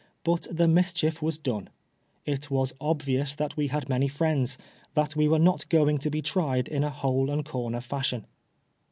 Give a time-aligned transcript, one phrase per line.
[0.23, 1.69] But the mischief was done.
[2.25, 4.57] It was obvious that we had many friends,
[4.95, 8.25] that we were not going to be tried in a hole and corner fashion.